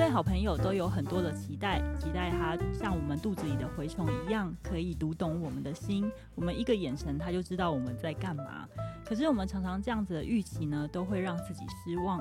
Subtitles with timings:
[0.00, 6.10] 对好朋友都有很多的期待，期待他像我们肚子里的蛔虫一样，可以读懂我们的心。
[6.34, 8.66] 我们一个眼神，他就知道我们在干嘛。
[9.04, 12.18] 可是我们常常这样子的预期呢，都会让自己失望。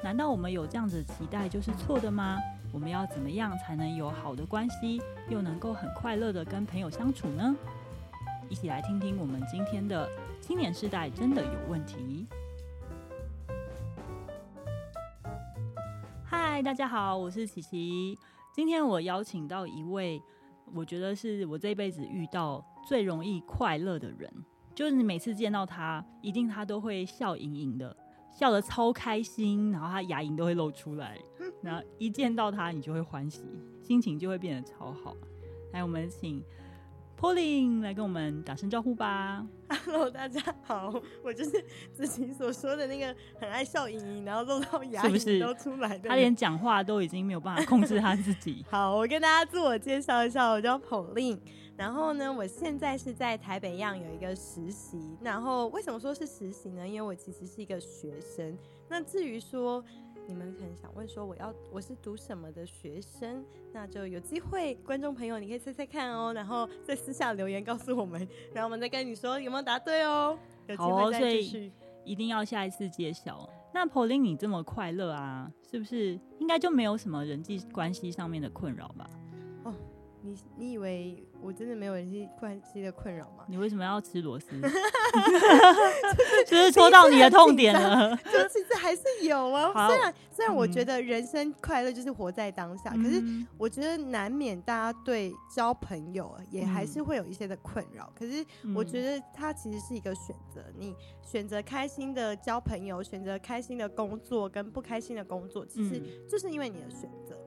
[0.00, 2.38] 难道我们有这样子的期待就是错的吗？
[2.72, 7.52] 我们要怎么样才能有好的关系，又能够很快乐的跟朋友相处呢？
[8.48, 10.08] 一起来听听我们今天的
[10.40, 12.28] 青年世代真的有问题。
[16.58, 18.18] 嗨，大家好，我是琪琪。
[18.52, 20.20] 今天我邀请到一位，
[20.74, 24.28] 我觉得是我这辈子遇到最容易快乐的人，
[24.74, 27.96] 就是你每次见到他，一定他都会笑盈盈的。
[28.32, 31.16] 笑得超开心，然后他牙龈都会露出来，
[31.62, 33.44] 然后一见到他，你就会欢喜，
[33.80, 35.14] 心情就会变得超好。
[35.72, 36.42] 来，我们请
[37.20, 39.44] Pauline 来跟我们打声招呼吧。
[39.84, 45.94] Hello，大家好，我就是子琪所说的那个很爱笑盈盈，然后露到牙龈都出来的。
[45.96, 46.08] 是不是？
[46.10, 48.64] 他连讲话都已经没有办法控制他自己。
[48.70, 51.40] 好，我跟大家自我介绍一下，我叫 Pauline。
[51.76, 55.16] 然后呢，我现在是在台北一样有一个实习。
[55.20, 56.86] 然后为什么说是实习呢？
[56.86, 58.56] 因为我其实是一个学生。
[58.88, 59.84] 那至于说
[60.28, 68.20] 你们可能想问说我要我是读什么的学生，那就有机会，观众朋友你可以猜猜看哦，然后在私下留言告诉我们，
[68.52, 70.38] 然后我们再跟你说有没有答对哦。
[70.66, 71.50] 有机会再继续。
[71.50, 71.72] 所以
[72.04, 73.48] 一定要下一次揭晓。
[73.72, 79.08] 那 Pauline 你这么快乐啊，是不是应该就没有什么人际关系上面的困扰吧？
[80.18, 80.22] 哦。
[80.22, 83.44] 你你以为我真的没有人际关系的困扰吗？
[83.48, 84.46] 你为什么要吃螺丝？
[86.46, 88.16] 就是戳到你的痛点了。
[88.16, 89.88] 就其实还是有啊。
[89.88, 93.22] 虽然虽然我觉得人生快乐就是活在当下，嗯、可是
[93.56, 98.12] 我觉得难免大家对交朋友也还是会有一些的困扰。
[98.12, 107.37] 嗯、可是我觉得它其实是一个选择，你选择开心的交朋友，选择开心的工作跟不开心的工作，其实就是因为你的选择。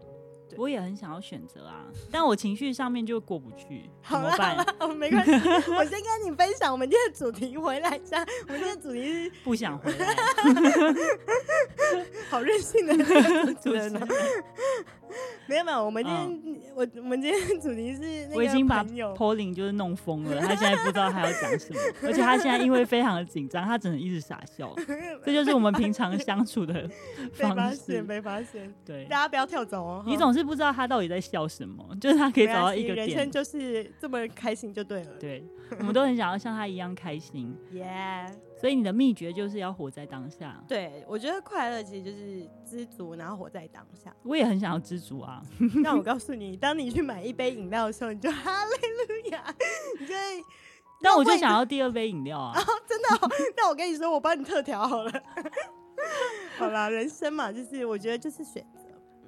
[0.62, 4.55] 我也很想要选择啊， 但我情绪上面就过不去，怎么办？
[4.77, 5.32] 好了，没关系，
[5.72, 8.23] 我先跟你分享我们今天的主题，回来一下。
[8.48, 10.16] 我们今天的主题是 不想回来，
[12.30, 12.95] 好任性的
[13.55, 14.08] 主持人呢。
[15.52, 24.73] 没有没有，我们今天、嗯、我我们今天主题是那个，我已经把 Pauline 就是弄疯了， 他现在不知道他要讲什么，而且他现在因为非常的紧张，他只能一直傻笑，
[25.26, 26.90] 这就是我们平常相处的
[27.34, 27.52] 方式。
[27.52, 30.04] 没发现，被发现，对，大家不要跳走哦。
[30.08, 35.11] 你总是不知道他到底在笑什么， 就是他可以找到一个点，人生就是这么开心就对了。
[35.20, 35.44] 对，
[35.80, 37.54] 我们都很想要像他一样开心。
[37.73, 38.32] Yeah。
[38.61, 40.64] 所以你的秘诀就是要活在当下。
[40.67, 44.16] 对，我觉得快乐其实就是知足，然后活在当下。
[44.22, 45.42] 我也很想要知足啊。
[45.82, 49.44] 那我告诉你，当你去买一杯饮料的时候，你就 哈利路亚，
[49.99, 50.14] 你就。
[51.04, 52.54] 那我就想要第二杯饮料啊！
[52.61, 53.32] 哦、真的、哦？
[53.58, 55.11] 那我跟你说，我帮你特调好了。
[56.60, 58.80] 好啦，人生嘛，就是我觉得就是选择。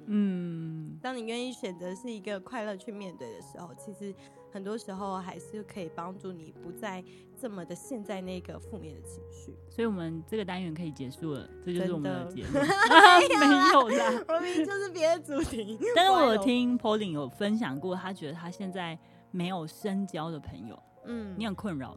[0.06, 4.14] 嗯，当你愿意选择是一个快乐去面对的时候，其实
[4.52, 7.02] 很多时候还是可以帮助你不再
[7.40, 9.54] 这么的陷在那个负面的情绪。
[9.70, 12.52] 所以，我们这个单元可以结束了，这就是我们的结论。
[13.40, 15.78] 没有啦， 我明明就是别的主题。
[15.96, 18.98] 但是我有听 Pauline 有分享过，他觉得他现在
[19.30, 20.78] 没有深交的朋友。
[21.06, 21.96] 嗯，你很困扰。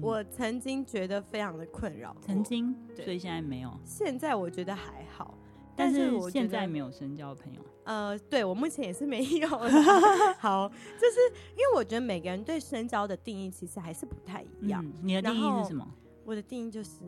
[0.00, 3.70] 我曾经觉得非常的困扰，曾经，所以现在没有。
[3.84, 5.36] 现在我觉得还好。
[5.76, 7.60] 但是我现在没有深交的朋友。
[7.84, 9.48] 呃，对，我目前也是没有。
[10.38, 11.18] 好，就是
[11.52, 14.84] 因为我觉得每个人对深交的定义其实还是不太一样。
[14.84, 15.86] 嗯，你的定义是什么？
[16.24, 17.00] 我的定义就是。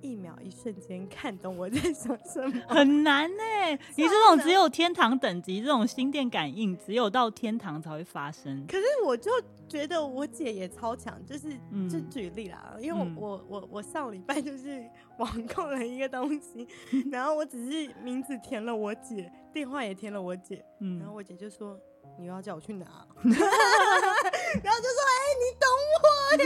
[0.00, 3.72] 一秒一瞬间看懂我在想什么， 很难呢、欸。
[3.96, 8.66] 你这种只有天堂等级，这种心电感应，只有到天堂才会发生。
[8.66, 9.30] 可是我就
[9.68, 11.48] 觉得我姐也超强，就是
[11.88, 14.84] 就举例啦，嗯、因为我我我我上礼拜就是
[15.18, 16.66] 网购了一个东西，
[17.10, 21.78] 然后我只是名字填了我姐，电话也填了我姐，嗯、然后我姐就说。
[22.18, 22.84] 你又要叫我去拿，
[23.22, 24.99] 然后就说：“哎、欸，你
[25.58, 25.68] 懂
[26.02, 26.44] 我耶！”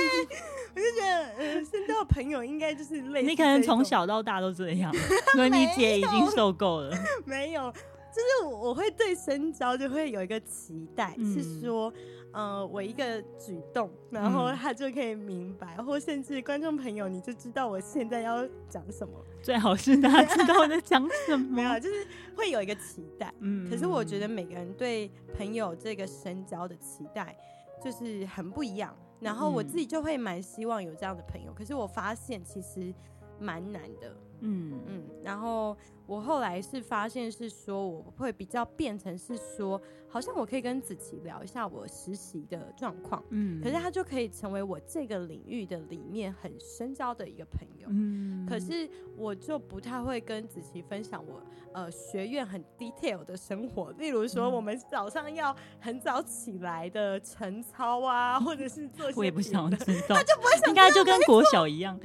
[0.74, 3.26] 我就觉得，嗯，深交的朋友应该就是类似。
[3.28, 4.92] 你可能从小到大都这样，
[5.34, 6.96] 所以你姐已经受够了。
[7.24, 11.92] 没有，就是我会对深交就会有一个期待，嗯、是说。
[12.36, 19.14] 呃，我一个举动，然后他就可以明白，嗯、或甚至观众朋友，你就知道我现在要讲什么。
[19.40, 21.46] 最好是大家知道我在讲什么。
[21.54, 23.32] 没有，就是会有一个期待。
[23.38, 23.70] 嗯。
[23.70, 25.08] 可是我觉得每个人对
[25.38, 27.36] 朋友这个深交的期待
[27.80, 28.92] 就是很不一样。
[29.24, 32.94] 然后我自己就会蛮希望有这样的朋友，可是我发现其实
[33.40, 34.14] 蛮难的。
[34.40, 35.02] 嗯嗯。
[35.22, 35.74] 然后
[36.06, 51.42] 我后来是发现是说，我会比较变成是说，好像我可以跟子琪聊一下我实习的状况，嗯，可是他就可以成为我这个领域的里面很深交的一个朋友，嗯，可是我就不太会跟子琪分享我
[51.72, 61.98] 呃学院很 detail 的生活，例如说我们早上要很早起来的晨操啊，或者是做 些我也不想知 道，他就不会想，应该就跟国小一样，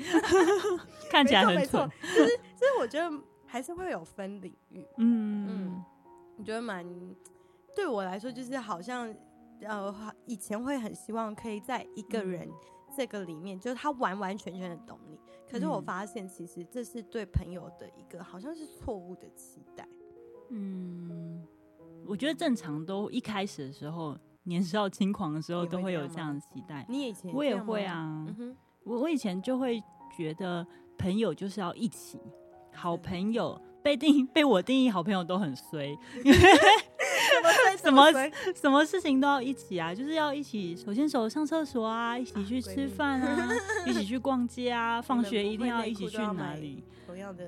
[1.11, 3.11] 看起来很蠢，就是就是我觉得。
[3.51, 5.83] 还是会有分领域，嗯嗯，
[6.37, 6.85] 我觉得蛮
[7.75, 9.11] 对我来说，就是好像
[9.61, 9.93] 呃，
[10.25, 12.47] 以前会很希望可以在一个人
[12.95, 15.19] 这个里面，嗯、就是他完完全全的懂你。
[15.49, 19.87] 可是我发现，其实这是对朋友的一个好像是错误的期待。
[20.49, 21.43] 嗯，
[22.05, 26.85] 我觉得正常都一开始的时候，年少轻狂的时候，都会有这样的期待。
[26.87, 29.83] 你以前我也会啊，嗯、我我以前就会
[30.15, 30.63] 觉得
[30.99, 32.19] 朋友就是要一起。
[32.81, 35.87] 好朋友被定 被我定义，好朋友都很衰，
[36.23, 36.37] 因 为
[37.83, 38.11] 什么
[38.55, 43.49] 什么事情都要一起啊，就是要一起手牵手上厕所啊，一起去吃饭啊，
[43.85, 46.83] 一起去逛街啊， 放学一定要一起去哪里？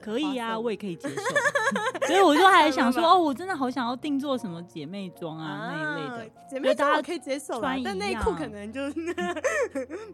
[0.02, 1.16] 可以啊，我也可以接受。
[2.08, 8.82] 所以我就还想说，哦，我真的好想要定做什么姐妹装啊那一类的，姐妹装我可以接受，但内裤可能就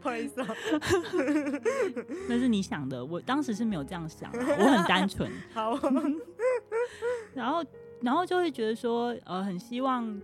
[0.02, 0.48] 不好意思啊，
[2.28, 4.30] 那是你想的，我当时是没有这样想，
[4.60, 5.32] 我很单纯。
[5.54, 5.80] 好，
[7.34, 7.64] 然后
[8.02, 10.20] 然后就会觉得说，呃，很希望。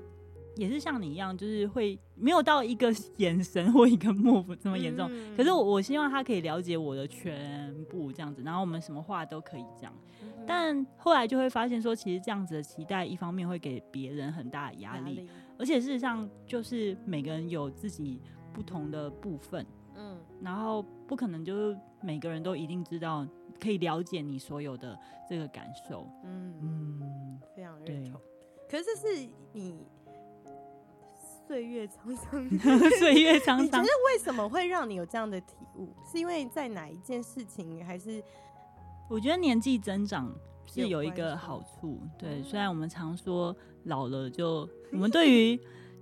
[0.56, 5.10] 也是像你一样，就是会没有到一个 眼神或一个 move 这么严重。
[5.12, 9.92] 嗯、可是我我希望他可以了解我的全部这样子，然后我们什么话都可以讲。
[10.22, 18.22] 嗯、但后来就会发现说，其实这样子的期待，一方面会给别人很大的压力，力而且事实上就是每个人有自己
[18.54, 19.66] 不同的部分，
[19.96, 23.26] 嗯，然后不可能就是每个人都一定知道
[23.60, 24.98] 可以了解你所有的
[25.30, 28.20] 这个感受，嗯嗯，非常认同。
[28.70, 29.86] 可是这是你。
[31.46, 32.50] 岁月沧桑，
[32.98, 33.66] 岁月沧桑。
[33.66, 35.90] 你觉得为什么会让你有这样的体悟？
[36.10, 38.24] 是因为在哪一件事情，还是？
[39.10, 40.34] 我觉得年纪增长
[40.66, 42.00] 是有一个好处。
[42.18, 45.60] 对，虽然我们常说老了就，我们对于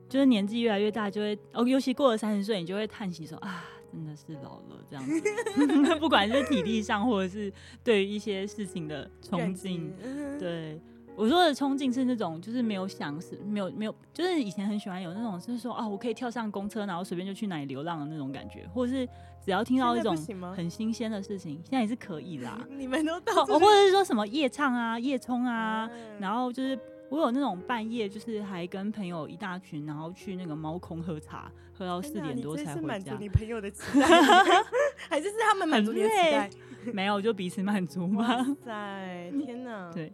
[0.08, 5.22] 就是年纪越来越大，就会哦，尤其过了三十岁，你就会叹息说啊，真的是老了这样子。
[6.00, 7.52] 不管是体力上，或者是
[7.84, 9.92] 对于一些事情的冲劲，
[10.40, 10.80] 对。
[11.18, 19.06] 我说的冲劲是那种，就是没有想是，没有没有，就是以前很喜欢有那种，就是说啊，我可以跳上公车，然后随便就去哪里流浪的那种感觉，或者是
[19.44, 20.16] 只要听到一种
[20.56, 22.58] 很新鲜的事情，现在也是可以啦。
[22.72, 26.80] 你们都到，或者是说什么夜唱啊、夜冲啊，嗯、然后就是
[27.12, 32.88] 我有那种半夜，就是还跟朋友一大群，然后去那个猫空喝茶，喝到四点多才回家。
[32.88, 34.08] 满足你朋友的期待，
[35.10, 36.50] 还是是他们满足你的期待？
[36.94, 38.38] 没有，就彼此满足嘛。
[38.38, 39.92] 哇 塞，天哪！
[39.92, 40.10] 对。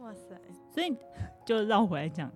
[0.00, 0.36] 哇塞！
[0.70, 0.92] 所以
[1.46, 2.28] 就绕回来讲，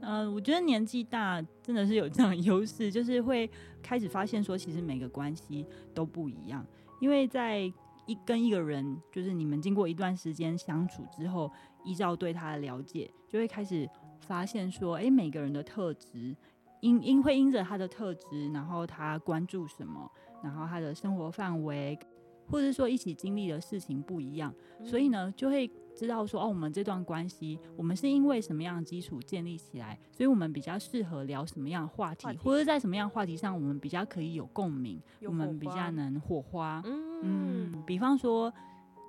[0.00, 3.48] 嗯、呃，我觉得年纪大真的是有这样的优势，就是会
[3.80, 5.64] 开始发现说，其实每个关系
[5.94, 6.66] 都不一样。
[7.00, 7.60] 因为在
[8.06, 11.50] 一跟一个人，就是你们经过一段时间相处之后，
[11.86, 13.88] 依照对他的了解，就会开始
[14.20, 16.36] 发现说，诶，每个人的特质，
[16.82, 20.10] 因因会因着他的特质，然后他关注什么，
[20.42, 21.98] 然后他的生活范围，
[22.46, 24.52] 或者说一起经历的事情不一样，
[24.84, 25.70] 所以呢，就会。
[25.98, 36.82] 知道说哦，我们这段关系，我们是因为什么样的基础建立起来，所以我们比较适合聊什么样的话题，话题或者在什么样的话题上，我们比较可以有共鸣，我们比较能火花。
[36.84, 38.52] 嗯，嗯，比方说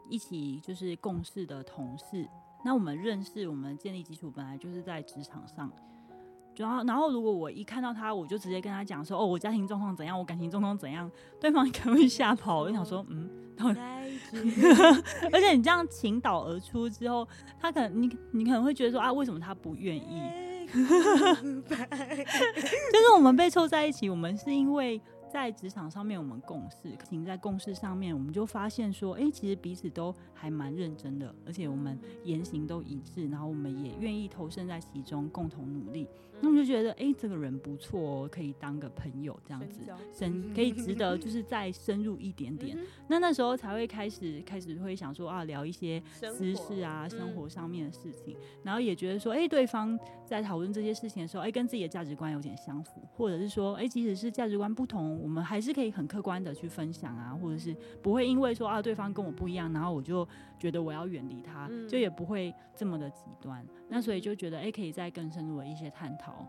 [0.10, 2.26] 一起就是共事的同事，
[2.64, 5.72] 那我们认识，我们建立基础本来就是在职场上。
[6.56, 11.10] 然后，然后如果我一看到他，我就直接跟他讲说：“哦，我家庭状况怎样，我感情状况怎样。”
[11.40, 13.30] 对方可能会吓跑，我就想说：“嗯。
[15.32, 17.28] ”而且你这样倾倒而出之后，
[17.60, 20.22] 他可能你你可能会觉得说：“啊，为什么他不愿意？”
[20.74, 20.80] 就
[23.00, 25.00] 是我们被凑在一起，我们是因为。
[25.30, 26.90] 在职场上面，我们共事，
[27.26, 36.08] 在共事上面，我们就发现说，哎、欸，其实彼此都还蛮认真的，而且我们言行都一致，然后我们也愿意投身在其中，共同努力。
[36.40, 39.82] 那我们就觉得，哎、欸，这个人不错哦，可以当个朋友这样子，
[40.14, 42.78] 深可以 值得，就是再深入一点点。
[43.08, 55.17] 那那时候才会开始开始会想说啊，聊一些私事啊，生活上面的事情，然后也觉得说，哎、欸，对方在讨论这些事情的时候，哎、欸，跟自己的价值观有点相符，或者是说，哎、欸，即使是价值观不同。
[55.18, 60.28] 我们还是可以很客观的去分享啊，或者是不会因为说啊，对方跟我不一样，然后我就
[60.60, 63.66] 觉得我要远离他，嗯、就也不会这么的极端。
[63.90, 66.48] 那所以就觉得哎、欸，可以再更深入的一些探讨，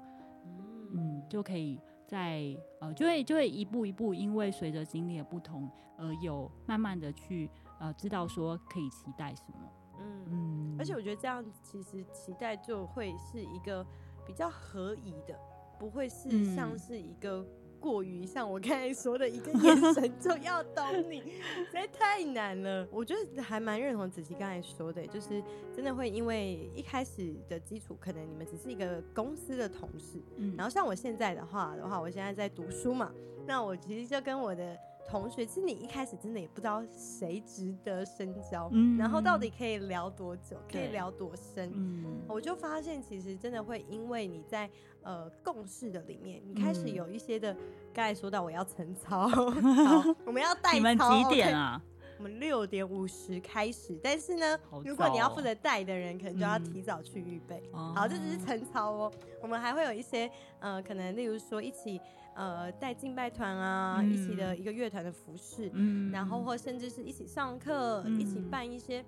[0.92, 9.72] 嗯，就可以在呃，就会就会一步一步，因为随着经历的不同，而有慢慢的去呃知道说可以期待什么。
[10.00, 13.84] 嗯嗯，而且我觉得这样其实期待就会是一个
[14.26, 15.38] 比较合宜的，
[15.78, 17.46] 不会是像是一个。
[17.80, 21.20] 过于像我刚才说的一个眼神就要懂你，
[21.66, 22.86] 实在太难了。
[22.90, 25.42] 我觉得还蛮认同子琪刚才说的，就是
[25.74, 33.12] 真的会因为一开始的基础，可能你们只是一个公司的同事，嗯，然后像我现在的话的话，我现在在读书嘛，
[33.46, 34.76] 那我其实就跟我的。
[35.08, 44.68] 同学，其实你一开始真的也不知道谁值得深交，嗯，然后到底可以聊多久，可以聊多深，嗯，我就发现其实真的会因为你在
[45.02, 47.56] 呃共事的里面，你开始有一些的，
[47.94, 49.28] 刚才说到我要晨操，
[50.26, 51.80] 我们要带操，你们几点啊？
[52.18, 57.94] 我们六点五十开始，但是呢，如果你要负责带的人，可能就要提早去预备，嗯。
[57.94, 62.00] 好，这只是晨操哦，我们还会有一些呃，可能例如说一起。
[62.34, 69.04] 呃，带敬拜团啊、嗯，一起的一个乐团的服饰，嗯，然后或甚至是一起上课、嗯，一起办一些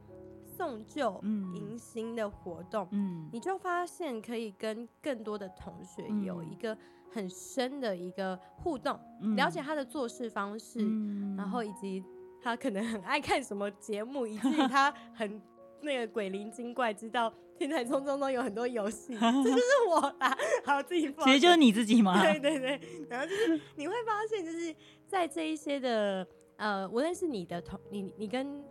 [0.56, 6.76] 送旧、迎新的活动，嗯，你就发现可以跟更多的同学有一个
[7.08, 12.04] 很深的一个互动，嗯、了解他的做事方式、嗯，然后以及
[12.42, 15.40] 他可能很爱看什么节目，以至于他很
[15.82, 17.32] 那个鬼灵精怪，知道。
[17.58, 20.34] 天才冲冲中有很多游戏， 这就是我啦。
[20.64, 21.26] 好，自己放。
[21.26, 22.18] 其实就是你自己吗？
[22.22, 22.80] 对对对。
[23.06, 24.74] 然后就是你会发现，就是
[25.06, 28.64] 在这一些的呃，无论是你的同你你跟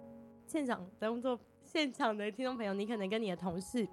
[0.47, 3.87] 现场工作现场的听众朋友，你可能跟你的同事，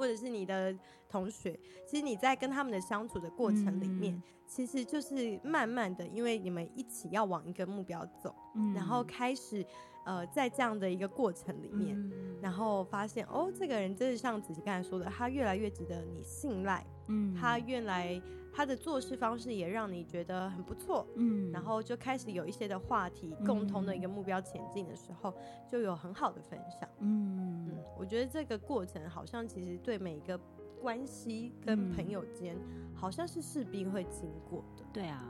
[0.00, 0.74] 或者是你的
[1.10, 9.64] 同学，其实你在跟他们的相处的过程里面，嗯、其实就是慢慢的，因为你们一起要往一个目标走，嗯、然后开始。
[10.04, 16.84] 呃，在这样的一个过程里面，嗯、然后发现哦，这个人真是像子琪刚才说的，他越来越值得你信赖。
[17.08, 18.20] 嗯，他原来
[18.52, 21.06] 他的做事方式也让你觉得很不错。
[21.16, 25.34] 嗯，然后就开始有一些的话题，嗯、共同的一个目标前进的时候，
[25.68, 26.88] 就有很好的分享。
[27.00, 30.38] 嗯嗯，我觉得这个过程好像其实对每一个
[30.80, 32.56] 关系跟朋友间，
[32.94, 34.84] 好像是势必会经过的。
[34.92, 35.22] 对啊，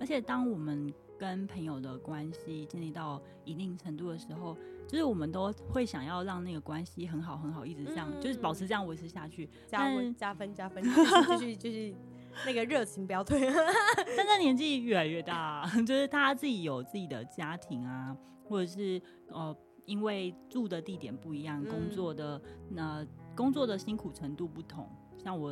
[0.00, 0.92] 而且当我们。
[1.24, 4.54] 跟朋友的关系建立到一定程度的时候，
[4.86, 11.94] 就是我们都会想要让那个关系很好很好，一直这样，嗯、就是保持这样维持下去，加分加分加分，就是就是
[12.44, 13.40] 那个热情不要退。
[14.18, 18.14] 但是年纪越来越大， 就是他自己有自己的家庭啊，
[18.44, 22.38] 或者是呃，因为住的地点不一样，工作的
[22.68, 24.86] 那、呃、工作的辛苦程度不同。
[25.16, 25.48] 像我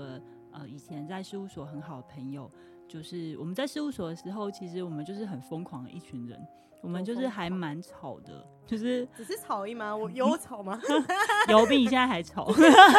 [0.52, 2.50] 呃以前在事务所很好的朋友。
[2.88, 6.38] 就是我们在事务所的时候，其实我们就是很疯狂的一群人，
[6.82, 9.96] 我们就是还蛮吵的，就是只是吵而已吗？
[9.96, 10.80] 我 有吵吗？
[11.48, 12.52] 有比你现在还吵，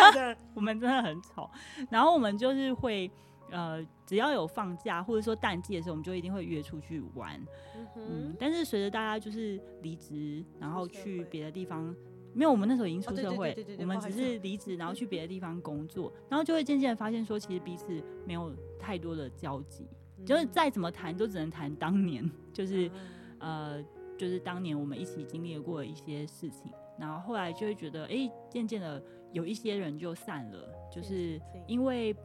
[0.55, 1.49] 我们真的很吵。
[1.89, 3.09] 然后我们就是会
[3.51, 7.39] 呃，只要有放假或者说淡季的时候，我们就一定会约出去玩。
[7.75, 11.95] 嗯，嗯，但是随着大家就是离职，然后去别的地方。
[12.33, 19.85] 没有，我们那时候已经出社会，我们只是离职，然后去别的地方工作，然后就会渐渐的发现说，其实彼此没有太多的交集，
[20.25, 22.89] 就是再怎么谈都只能谈当年，就是
[23.39, 23.83] 呃，
[24.17, 32.15] 就是当年我们一起经历过一些事情，然后后来就会觉得，哎，渐渐的有一些人就散了，就是因为。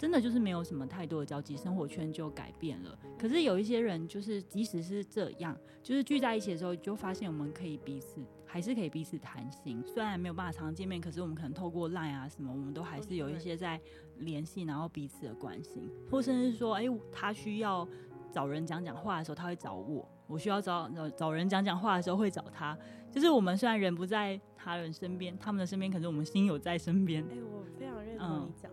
[0.00, 2.96] 真的就是没有什么太多的交集，生活圈就改变了。
[3.18, 9.84] 可是有一些人，就是即使是这样，就是聚在一起的时候，就发现我们可以彼此，还是可以彼此谈心。
[9.86, 13.78] 虽然没有办法常常见面，可是我们可能透过 Line 啊什么，我们都还是有一些在
[14.16, 17.86] 联系，然后彼此的关心，或甚至说，哎，他需要
[18.32, 22.76] 找人讲讲话的时候，他会找我；我需要找找人讲讲话的时候，会找他。
[23.10, 27.22] 就是我们虽然人不在他人身边，他们的身边，可是我们心有在身边。
[27.24, 28.70] 哎，我非常认同你讲。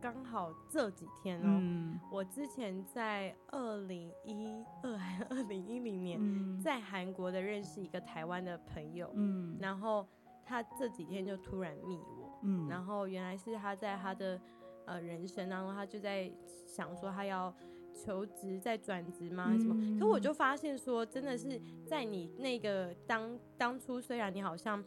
[0.00, 10.06] 刚好这几天哦、我之前在二零一二 还是二零一零年，嗯、在韩国的认识一个台湾的朋友，嗯，然后
[10.44, 14.40] 他这几天就突然密我，嗯，然后原来是他在他的
[14.86, 16.30] 呃人生当中，他就在
[16.66, 17.54] 想说他要
[17.94, 19.56] 求职再转职吗？
[19.58, 19.98] 什么、嗯？
[19.98, 24.84] 可我就发现说，真的是在你那个当当初，虽然你好像。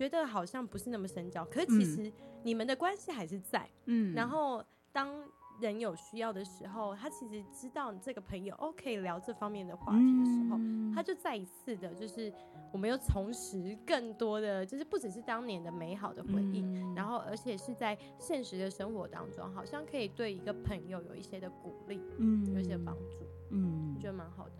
[0.00, 2.10] 觉得好像不是那么深交，可是其实
[2.42, 3.68] 你们的关系还是在。
[3.84, 5.14] 嗯，然后当
[5.60, 12.32] 人有需要的时候，他其实知道这个朋友 OK 聊这方面的话题的时候，嗯，他就再一次的，就是
[12.72, 24.52] 我们又重拾更多的，就是不只是当年的美好的回忆，嗯，然后而且是在现实的生活当中，好像可以对一个朋友有一些的鼓励，嗯，有一些帮助，嗯，觉得蛮好的。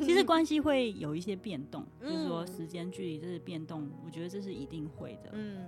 [0.00, 5.30] 其实关系会有一些变动，嗯、就是说时间距离这是变动，我觉得这是一定会的。
[5.32, 5.64] 嗯，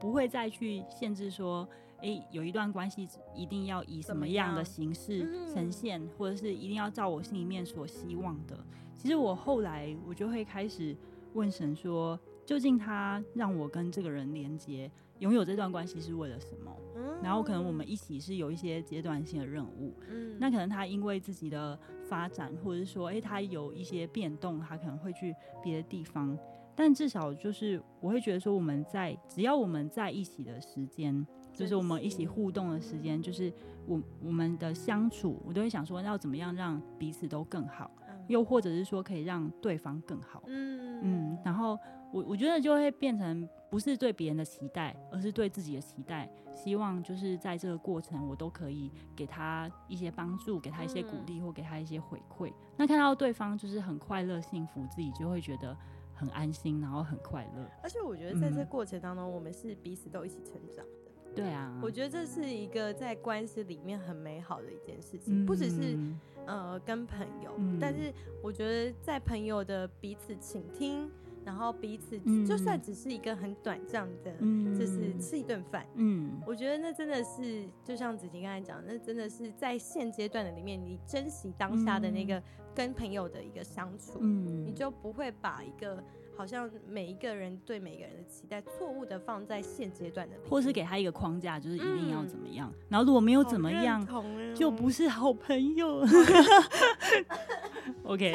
[0.00, 8.58] 不会再去限制说，哎、欸，有一段关系一定要以什么样的形式呈现，或者是一定要照我心里面所希望的。
[8.96, 10.96] 其实我后来我就会开始
[11.34, 14.90] 问神说，究竟他让我跟这个人连接，
[15.24, 16.70] 拥有这段关系是为了什么？
[16.96, 26.38] 嗯，然后可能我们一起是有一些阶段性的任务，嗯，那可能他因为自己的发展，或者是说，诶，他有一些变动，他可能会去别的地方，
[26.76, 33.50] 但至少就是我会觉得说，我们在只要我们在一起的时间，就是我们一起互动的时间，就是
[33.86, 37.90] 我我们的相处，我都会想说，要怎么样让彼此都更好，
[38.28, 41.78] 又或者是说可以让对方更好，嗯嗯，然后。
[42.12, 46.30] 我我觉得就会变成不是对别人的期待，而是对自己的期待。
[46.54, 52.50] 希望就是在这个过程，我都可以给他一些帮助，给他一些鼓励，或给他一些回馈。
[52.50, 52.54] 嗯。
[52.76, 55.76] 那看到对方就是很快乐、幸福，自己就会觉得
[56.14, 57.68] 很安心，然后很快乐。
[57.82, 61.03] 而且我觉得在这过程当中，我们是彼此都一起成长的。
[61.34, 65.98] 对啊，我觉得这是一个在关系里面很美好的一件事情，不只是
[66.46, 68.12] 呃跟朋友，但是
[68.42, 71.10] 我觉得在朋友的彼此倾听。
[71.46, 82.42] 然后彼此，就算只是一个很短暂的，嗯、就是吃一顿饭，嗯，我觉得那真的是，就像子晴刚才讲，那真的是在现阶段的里面，你珍惜当下的那个
[82.74, 86.02] 跟朋友的一个相处，嗯，你就不会把一个
[86.36, 94.24] 好像每一个人对每个人的期待错误的放在现阶段的，或是给他一个框架，就是一定要怎么样，嗯、然后如果没有怎么样，哦、
[94.54, 96.04] 就不是好朋友。
[98.04, 98.34] OK。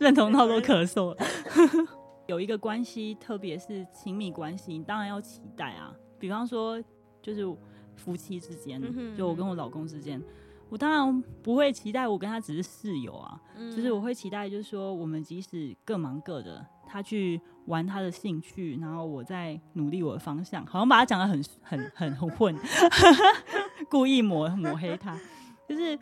[0.00, 1.16] 认同到都咳嗽了。
[2.26, 5.94] 有一个关系，特别是亲密关系，你当然要期待啊。
[6.18, 6.82] 比方说，
[7.20, 7.44] 就是
[7.96, 8.82] 夫妻之间，
[9.14, 10.22] 就我跟我老公之间，
[10.68, 13.40] 我当然不会期待我跟他只是室友啊。
[13.74, 22.56] 就是我会期待，就是说我们即使各忙各的，他去玩他的兴趣，然后我在努力我的方向，好像把他讲的很很很很混，
[23.90, 25.18] 故意抹抹黑他，
[25.68, 25.98] 就是。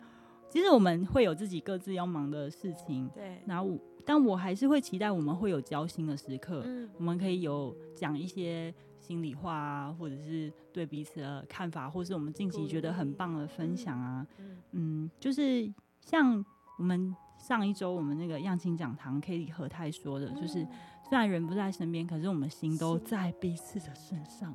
[0.49, 3.43] 其实我们会有自己各自要忙的事情，对。
[3.45, 8.73] 然后，但我还是会期待我们会有交心的时刻，嗯，我们可以有讲一些
[9.07, 15.71] 心里话啊，或者是对彼此的看法，或是我们近期觉得很棒的分享啊，嗯，嗯，就是
[16.01, 16.43] 像
[16.77, 20.67] 我们上一周我们那个样亲讲堂 Kelly 和泰说的，就是
[21.07, 24.53] 虽然人不在身边，可是我们心都在彼此的身上，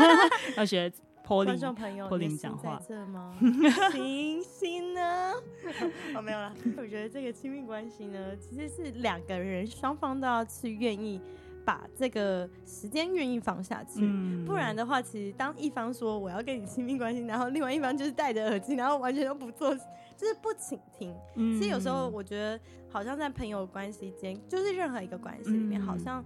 [0.58, 0.92] 要学。
[1.26, 2.48] 观众朋友，你在
[2.86, 3.36] 这吗？
[3.90, 5.32] 星星呢？
[6.14, 6.54] 哦，没有了。
[6.78, 11.20] 我觉得这个亲密关系呢，其实是两个人双方都要去愿意
[11.66, 21.12] 把这个时间愿意放下去，嗯、不然的话，其实当一方说我要跟你亲密关系，然后另外一方就是戴着耳机，然后完全都不做，就是不倾听。
[21.34, 26.24] 嗯、其实有时候我觉得，好像在朋友关系间，就是任何一个关系里面，嗯、好像。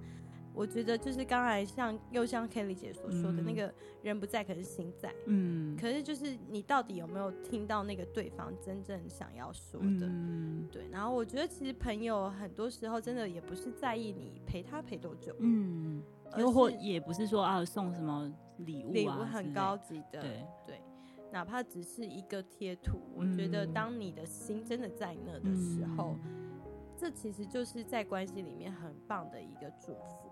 [0.60, 5.10] 我觉得就是刚才像又像 Kelly 姐所说的那个人不在，可是心在。
[5.24, 10.06] 嗯，可是就是你到底有没有听到那个对方真正想要说的？
[10.06, 10.86] 嗯，对。
[10.90, 16.02] 然后我觉得其实朋友很多时候真的也不是在意你陪他陪多久，嗯，
[16.36, 20.82] 又或也不是说啊送什么礼物啊，礼物很高级的，对对，
[21.32, 26.18] 哪怕只是一个贴图，我觉得当你的心真的在那的时候，
[26.98, 30.29] 这其实就是在关系里面很棒的一个祝福。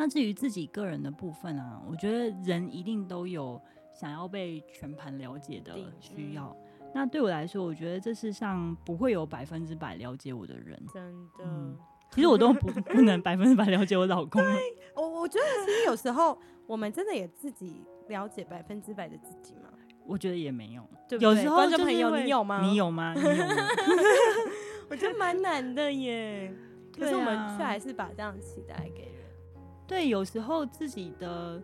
[0.00, 3.60] 那至于自己个人的部分啊，我觉得人一定都有
[3.92, 6.56] 想要被全盘了解的需要。
[6.80, 10.82] 嗯、那对我来说，我觉得这世上不会有百分之百了解我的人。
[10.90, 11.76] 真的，嗯、
[12.10, 14.42] 其实我都不 不能百分之百了解我老公。
[14.42, 19.68] 对，我我觉得其实有时候我们真的也自己了解百分之百的自己吗？
[20.06, 20.82] 我觉得也没有。
[21.06, 22.62] 对对，有时候观众朋友，你有吗？
[22.62, 23.12] 你有吗？
[23.14, 23.56] 你有吗？
[24.88, 26.50] 我觉得蛮难的耶。
[26.98, 29.19] 可是我们却还是把这样期待给人。
[29.90, 31.60] 对，有时候自己的，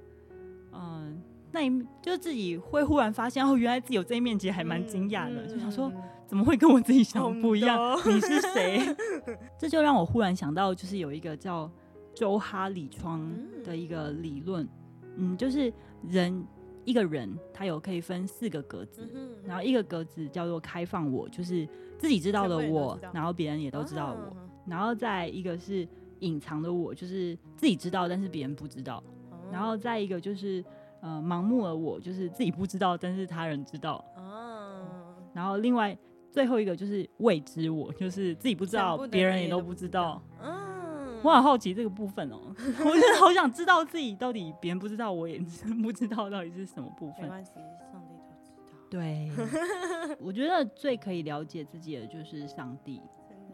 [0.73, 1.13] 嗯、呃，
[1.53, 5.93] 那一就自己会忽然发现，哦，原来自己有这一面，其实还蛮惊讶的，嗯、就想说
[6.27, 7.79] 怎么会跟我自己想的不一样？
[8.05, 8.81] 嗯、你是谁？
[9.57, 11.71] 这就让我忽然想到，就是有一个叫
[12.17, 14.69] 周哈里窗的一个理论，
[15.15, 15.73] 嗯，就是
[16.09, 16.45] 人
[16.85, 21.65] 一个人他有可以分四个格子，嗯、然后一个格子叫做开放我，就是
[21.97, 24.37] 自己知道的我，然后别人也都知道我，啊、
[24.67, 25.87] 然后再一个是。
[26.21, 29.03] 隐藏的我就是自己知道，但是别人不知道。
[29.31, 30.65] 嗯、然后再一个就是
[31.01, 34.05] 呃盲目的我，就是自己不知道，但是他人知道。
[34.17, 34.85] 嗯、
[35.33, 35.97] 然后另外
[36.31, 40.23] 最后一个就是未知我，就是自己不知道，别人也都不知道。
[40.43, 45.39] 嗯，我很好奇这个部分哦，我真的好想知道自己到底别人不知道，我也
[45.83, 47.23] 不知道到底是什么部分。
[47.23, 47.53] 没关系，
[47.91, 48.77] 上帝都知道。
[48.91, 49.31] 对，
[50.21, 53.01] 我觉得最可以了解自己的就是上帝。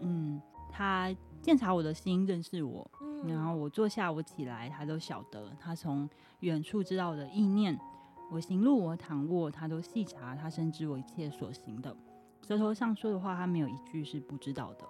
[0.01, 1.15] 嗯，他。
[1.43, 2.89] 鉴察我的心，认识我，
[3.27, 5.53] 然后我坐下，我起来，他都晓得。
[5.59, 7.77] 他从远处知道我的意念，
[8.31, 10.37] 我行路，我躺卧，他都细察。
[10.37, 11.95] 他深知我一切所行的，
[12.47, 14.87] 舌头上说的话，他没有一句是不知道的。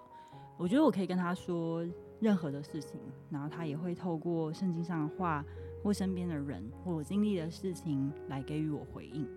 [0.55, 1.83] 我觉得我可以跟他说，
[2.19, 5.43] 任何的事情，然后他也会透过圣经上的话
[5.81, 9.27] 或身边的人或我经历的事情来给予我回应。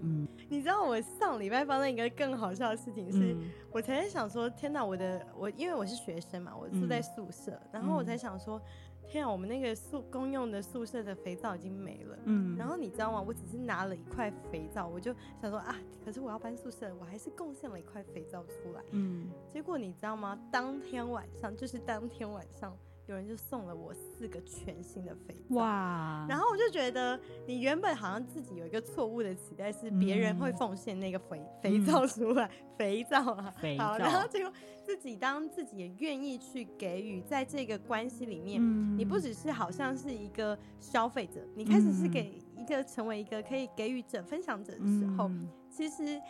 [0.00, 8.60] 嗯，你知道我上礼拜发生一个更好笑的事情是，嗯、我才在想说，天哪，我的我因为我是学生嘛，我住在宿舍，嗯、然后我才想说，
[9.06, 13.20] 天啊，我们那个宿公用的宿舍的肥皂已经没了，嗯，然后你知道吗？
[13.20, 20.38] 我只是拿了一块肥皂，我就想说啊，可是我要搬宿舍，我还是贡献了一块肥皂出来，嗯，结果你知道吗？
[20.50, 22.76] 当天晚上就是当天晚上。
[23.06, 26.26] 有人就送了我四个全新的肥皂，哇！
[26.28, 33.96] 然后我就觉得，你原本好像自己有一个错误的期待，是别人会奉献那个肥、嗯、肥皂出来， 肥皂啊，肥皂。
[33.96, 34.52] 然后结果
[34.84, 46.20] 自己当自己也愿意去给予，在这个关系里面，嗯、你不只是好像是一个消费者，你开始是给一个成为一个可以给予者、分享者的时候，嗯、其实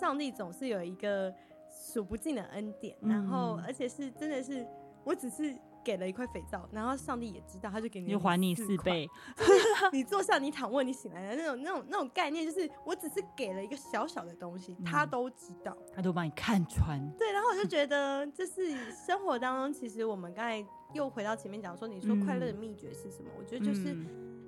[0.00, 1.30] 上帝总是有一个
[1.68, 4.66] 数不尽的恩典，然后而且是真的是，
[5.04, 5.54] 我只是。
[5.86, 9.08] 给了一块肥皂，然后上帝也知道，他就给你又还你四倍。
[9.92, 17.00] 你坐下，你躺卧，你醒来的那种、那种、那种概念，就是我只是给了一个小小的东西，他都知道，他都帮你看穿。
[17.16, 23.30] 对，然后我就觉得，就是生活当中，其实我们刚才又回到前面讲说，你说快乐的秘诀是什么？
[23.38, 23.96] 我觉得就是，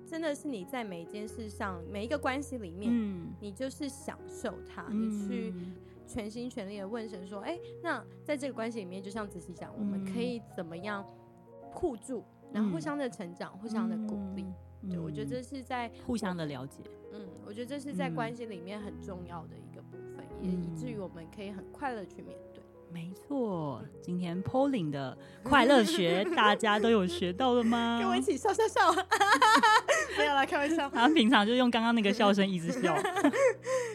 [0.05, 2.91] 真的是你在每一件事上，每一个关系里面，
[3.41, 5.55] 你就是享受它，你去
[6.05, 11.07] 全心全力的问神说，哎，那在这个关系里面，就像子熙讲，我们可以怎么样？
[11.73, 14.47] 互助，然后互相的成长，嗯、互相的鼓励，
[14.83, 16.83] 嗯、对，我觉得这是在互相的了解。
[17.13, 22.63] 嗯，我觉得这是在关系里面很重要的一个部分，嗯、也以至于我们可以很快乐去面对。
[22.91, 27.99] 没错，今天 Pauline 的快乐学， 大家都有学到了吗？
[28.01, 28.81] 跟我一起笑笑笑，
[30.17, 30.89] 没有啦，开玩笑。
[30.95, 32.97] 他们平常就用刚刚那个笑声一直笑。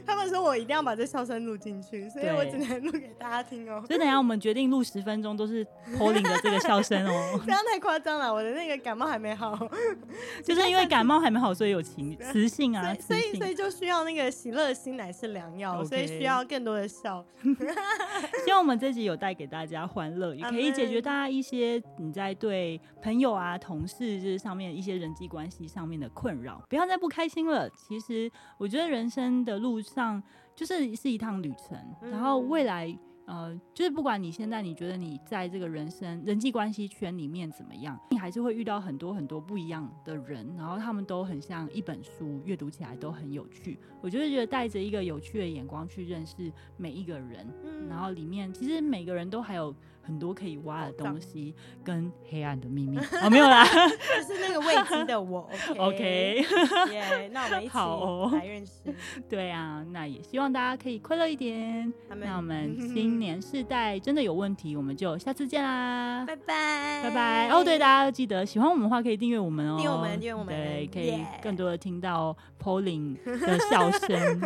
[0.05, 3.83] 他们说我一定要把这笑声录进去，所以我只能录给大家听哦。
[3.87, 5.65] 所以等下我们决定录十分钟都是
[5.97, 7.41] Pauline 的这个笑声哦。
[7.45, 9.57] 这样太夸张了，我的那个感冒还没好。
[10.43, 17.25] 就是因为感冒还没好，所以有情 磁性啊，所以所以就需要那个喜乐心乃是良药，所以需要更多的笑。
[18.45, 18.73] 希望我们。
[18.83, 26.61] 这集有带给大家欢乐，也可以解决大家一些你在对朋友啊、同事这上面一些人际关系上面的困扰。
[26.67, 27.69] 不要再不开心了。
[27.69, 30.21] 其实我觉得人生的路上
[30.55, 32.97] 就是是一趟旅程，然后未来。
[33.25, 43.79] 呃，就是不管你现在你觉得你在这个人生人际关系圈里面怎么样，你还是会遇到很多很多不一样的人，然后他们都很像一本书，阅读起来都很有趣。
[44.01, 49.73] 我就是觉得带着一个有趣的眼光去认识每一个人，嗯、然后里面其实每个人都还有
[50.03, 52.99] 很多可以挖的东西跟黑暗的秘密。
[53.23, 55.49] 哦，没有啦，就是那个未知的我。
[55.79, 56.45] OK，
[56.91, 57.77] 耶，那我们一起
[58.37, 58.71] 来认识。
[58.85, 58.93] 哦、
[59.29, 61.91] 对啊，那也希望大家可以快乐一点。
[62.17, 63.23] 那我们新。
[63.23, 67.49] 年世代真的有问题，我们就下次见啦，拜拜，拜拜。
[67.49, 74.41] 哦，对，大家要记得喜欢我们的话，可以订阅我们哦，订阅我们，订阅我们，对，可以更多的听到 Pauline 的笑声，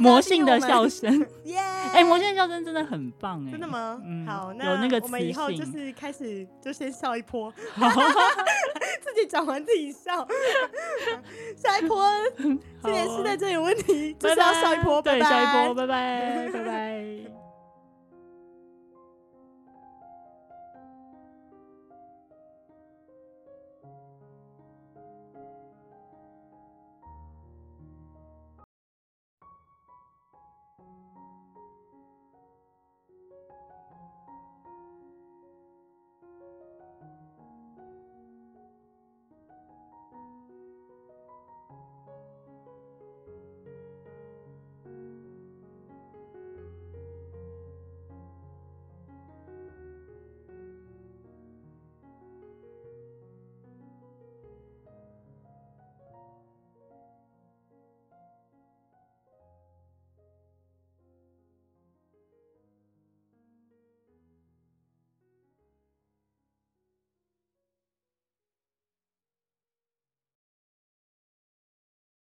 [0.00, 1.58] 魔性的笑声，耶！
[1.92, 4.00] 哎，魔性的笑声真的很棒，哎，真的吗？
[4.04, 7.52] 嗯，好，有那个我们以后就是开始就先笑一波，
[9.00, 10.26] 自己讲完自己笑，
[11.56, 12.04] 下一波，
[12.36, 12.60] 今
[12.92, 17.37] 年是在这有问题，就是要笑一波，对，下一波，拜拜，拜拜。